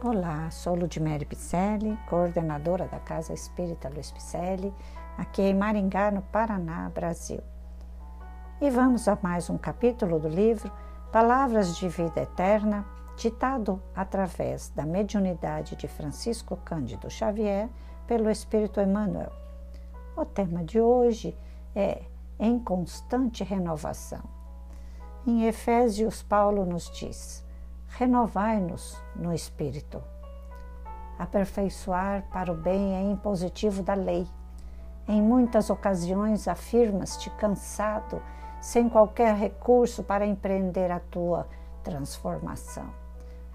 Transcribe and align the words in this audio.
Olá, 0.00 0.48
sou 0.52 0.76
Ludmere 0.76 1.24
Picelli, 1.24 1.98
coordenadora 2.08 2.86
da 2.86 3.00
Casa 3.00 3.32
Espírita 3.32 3.88
Luiz 3.88 4.12
Picelli, 4.12 4.72
aqui 5.16 5.42
em 5.42 5.52
Maringá, 5.52 6.12
no 6.12 6.22
Paraná, 6.22 6.88
Brasil. 6.88 7.40
E 8.60 8.70
vamos 8.70 9.08
a 9.08 9.18
mais 9.20 9.50
um 9.50 9.58
capítulo 9.58 10.20
do 10.20 10.28
livro 10.28 10.70
Palavras 11.10 11.76
de 11.76 11.88
Vida 11.88 12.20
Eterna, 12.20 12.86
ditado 13.16 13.82
através 13.92 14.68
da 14.68 14.86
mediunidade 14.86 15.74
de 15.74 15.88
Francisco 15.88 16.56
Cândido 16.64 17.10
Xavier 17.10 17.68
pelo 18.06 18.30
Espírito 18.30 18.80
Emmanuel. 18.80 19.32
O 20.16 20.24
tema 20.24 20.62
de 20.62 20.80
hoje 20.80 21.36
é 21.74 22.02
Em 22.38 22.56
Constante 22.60 23.42
Renovação. 23.42 24.22
Em 25.26 25.46
Efésios, 25.46 26.22
Paulo 26.22 26.64
nos 26.64 26.88
diz: 26.88 27.44
renovai-nos 27.88 28.96
no 29.16 29.32
espírito. 29.32 30.02
Aperfeiçoar 31.18 32.24
para 32.30 32.52
o 32.52 32.56
bem 32.56 32.94
é 32.94 33.02
impositivo 33.02 33.82
da 33.82 33.94
lei. 33.94 34.26
Em 35.06 35.20
muitas 35.20 35.70
ocasiões 35.70 36.46
afirmas-te 36.46 37.30
cansado, 37.30 38.22
sem 38.60 38.88
qualquer 38.88 39.34
recurso 39.34 40.02
para 40.02 40.26
empreender 40.26 40.90
a 40.90 41.00
tua 41.00 41.48
transformação. 41.82 42.86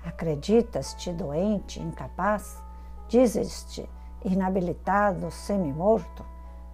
Acreditas-te 0.04 1.14
doente, 1.14 1.80
incapaz? 1.80 2.62
Dizes-te 3.08 3.88
inabilitado, 4.26 5.30
semi-morto? 5.31 6.26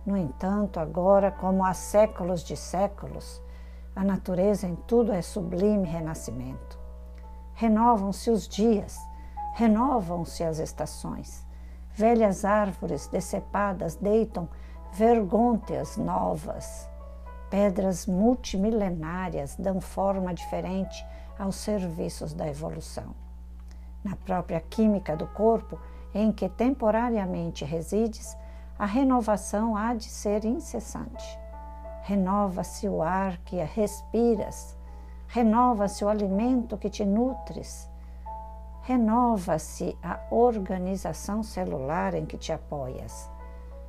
No 0.05 0.17
entanto, 0.17 0.79
agora, 0.79 1.29
como 1.29 1.63
há 1.63 1.73
séculos 1.73 2.41
de 2.43 2.55
séculos, 2.55 3.41
a 3.95 4.03
natureza 4.03 4.65
em 4.65 4.75
tudo 4.75 5.11
é 5.11 5.21
sublime 5.21 5.87
renascimento 5.87 6.79
Renovam-se 7.59 8.31
os 8.31 8.47
dias, 8.47 8.97
renovam-se 9.53 10.45
as 10.45 10.59
estações. 10.59 11.45
Velhas 11.91 12.45
árvores 12.45 13.07
decepadas 13.07 13.97
deitam 13.97 14.47
vergônteas 14.93 15.97
novas. 15.97 16.89
Pedras 17.49 18.05
multimilenárias 18.05 19.57
dão 19.57 19.81
forma 19.81 20.33
diferente 20.33 21.05
aos 21.37 21.57
serviços 21.57 22.33
da 22.33 22.47
evolução. 22.47 23.13
Na 24.05 24.15
própria 24.15 24.61
química 24.61 25.17
do 25.17 25.27
corpo, 25.27 25.77
em 26.13 26.31
que 26.31 26.47
temporariamente 26.47 27.65
resides, 27.65 28.37
a 28.77 28.85
renovação 28.85 29.75
há 29.75 29.93
de 29.93 30.05
ser 30.05 30.45
incessante. 30.45 31.37
Renova-se 32.03 32.87
o 32.87 33.01
ar 33.01 33.37
que 33.39 33.57
respiras, 33.57 34.78
renova-se 35.29 36.03
o 36.03 36.09
alimento 36.09 36.75
que 36.75 36.89
te 36.89 37.05
nutres, 37.05 37.87
renova-se 38.81 39.95
a 40.01 40.19
organização 40.31 41.43
celular 41.43 42.15
em 42.15 42.25
que 42.25 42.35
te 42.35 42.51
apoias, 42.51 43.29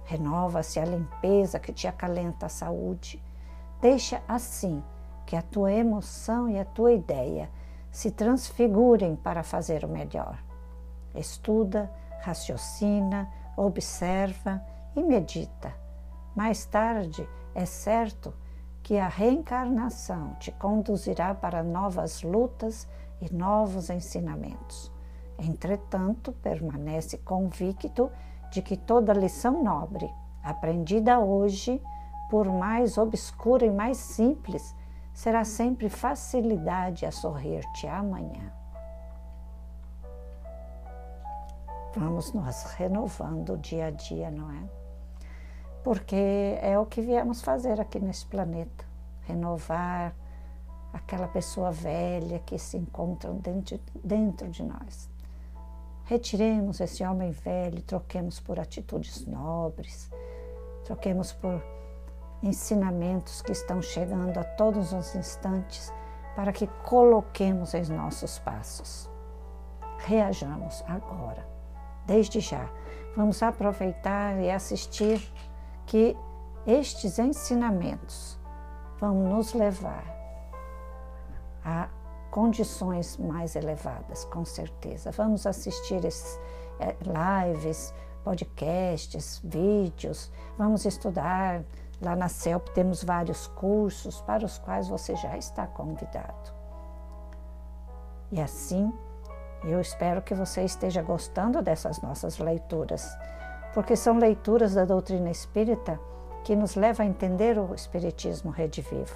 renova-se 0.05 0.79
a 0.79 0.85
limpeza 0.85 1.59
que 1.59 1.73
te 1.73 1.89
acalenta 1.89 2.45
a 2.45 2.51
saúde. 2.51 3.23
Deixa 3.81 4.23
assim 4.29 4.83
que 5.25 5.35
a 5.35 5.41
tua 5.41 5.73
emoção 5.73 6.47
e 6.47 6.59
a 6.59 6.65
tua 6.65 6.93
ideia 6.93 7.51
se 7.91 8.11
transfigurem 8.11 9.17
para 9.17 9.43
fazer 9.43 9.83
o 9.83 9.89
melhor. 9.89 10.39
Estuda, 11.15 11.91
raciocina, 12.21 13.27
observa 13.57 14.63
e 14.95 15.03
medita. 15.03 15.75
Mais 16.37 16.67
tarde, 16.67 17.27
é 17.55 17.65
certo 17.65 18.35
que 18.83 18.99
a 18.99 19.09
reencarnação 19.09 20.35
te 20.35 20.51
conduzirá 20.53 21.35
para 21.35 21.63
novas 21.63 22.23
lutas 22.23 22.89
e 23.21 23.33
novos 23.33 23.91
ensinamentos. 23.91 24.91
Entretanto, 25.39 26.33
permanece 26.33 27.19
convicto 27.19 28.11
de 28.51 28.61
que 28.63 28.77
toda 28.77 29.13
lição 29.13 29.63
nobre, 29.63 30.11
aprendida 30.43 31.19
hoje, 31.19 31.81
por 32.29 32.47
mais 32.47 32.99
obscura 32.99 33.65
e 33.65 33.71
mais 33.71 33.97
simples, 33.97 34.75
será 35.13 35.45
sempre 35.45 35.89
facilidade 35.89 37.05
a 37.05 37.11
sorrir-te 37.11 37.87
amanhã. 37.87 38.53
Vamos 41.97 42.33
nos 42.33 42.65
renovando 42.77 43.59
dia 43.59 43.87
a 43.87 43.91
dia, 43.91 44.31
não 44.31 44.51
é? 44.51 44.80
Porque 45.83 46.59
é 46.61 46.79
o 46.79 46.87
que 46.87 47.01
viemos 47.01 47.43
fazer 47.43 47.81
aqui 47.81 47.99
nesse 47.99 48.27
planeta 48.27 48.91
renovar 49.31 50.15
aquela 50.93 51.29
pessoa 51.29 51.71
velha 51.71 52.41
que 52.41 52.59
se 52.59 52.77
encontra 52.77 53.33
dentro, 53.33 53.81
dentro 54.03 54.49
de 54.49 54.63
nós. 54.65 55.09
Retiremos 56.05 56.81
esse 56.81 57.05
homem 57.05 57.31
velho, 57.31 57.81
troquemos 57.83 58.41
por 58.41 58.59
atitudes 58.59 59.25
nobres, 59.27 60.11
troquemos 60.85 61.33
por 61.33 61.63
ensinamentos 62.43 63.43
que 63.43 63.53
estão 63.53 63.81
chegando 63.81 64.37
a 64.39 64.45
todos 64.45 64.93
os 64.93 65.15
instantes 65.15 65.93
para 66.35 66.53
que 66.53 66.67
coloquemos 66.85 67.75
em 67.75 67.85
nossos 67.85 68.39
passos. 68.41 69.09
Reajamos 69.99 70.83
agora, 70.89 71.47
desde 72.07 72.41
já. 72.41 72.69
Vamos 73.17 73.43
aproveitar 73.43 74.41
e 74.41 74.51
assistir 74.51 75.21
que 75.91 76.17
estes 76.65 77.19
ensinamentos 77.19 78.39
vão 79.01 79.13
nos 79.13 79.53
levar 79.55 80.05
a 81.65 81.89
condições 82.31 83.17
mais 83.17 83.57
elevadas, 83.57 84.25
com 84.27 84.45
certeza. 84.45 85.11
Vamos 85.11 85.49
assistir 85.49 86.05
esses 86.05 86.39
é, 86.79 86.95
lives, 87.03 87.93
podcasts, 88.23 89.41
vídeos, 89.43 90.31
vamos 90.57 90.85
estudar. 90.85 91.65
Lá 92.01 92.15
na 92.15 92.29
CELP 92.29 92.69
temos 92.69 93.03
vários 93.03 93.49
cursos 93.49 94.21
para 94.21 94.45
os 94.45 94.59
quais 94.59 94.89
você 94.89 95.17
já 95.17 95.37
está 95.37 95.67
convidado. 95.67 96.55
E 98.31 98.41
assim, 98.41 98.93
eu 99.65 99.81
espero 99.81 100.23
que 100.23 100.37
você 100.37 100.63
esteja 100.63 101.03
gostando 101.03 101.61
dessas 101.61 102.01
nossas 102.01 102.39
leituras 102.39 103.11
porque 103.73 103.97
são 103.97 104.19
leituras 104.19 104.75
da 104.75 104.85
doutrina 104.85 105.31
espírita 105.31 105.99
que 106.45 106.57
nos 106.57 106.75
levam 106.75 107.07
a 107.07 107.09
entender 107.09 107.59
o 107.59 107.75
Espiritismo 107.75 108.51
redivivo, 108.51 109.15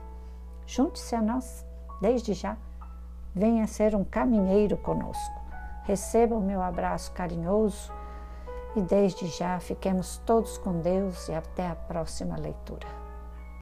Junte-se 0.66 1.16
a 1.16 1.22
nós 1.22 1.64
desde 2.02 2.34
já. 2.34 2.58
Venha 3.34 3.66
ser 3.68 3.96
um 3.96 4.04
caminheiro 4.04 4.76
conosco. 4.78 5.42
Receba 5.84 6.36
o 6.36 6.42
meu 6.42 6.62
abraço 6.62 7.14
carinhoso 7.14 7.94
e 8.76 8.82
desde 8.82 9.28
já 9.28 9.58
fiquemos 9.60 10.18
todos 10.26 10.58
com 10.58 10.82
Deus 10.82 11.30
e 11.30 11.34
até 11.34 11.70
a 11.70 11.76
próxima 11.76 12.36
leitura. 12.38 13.07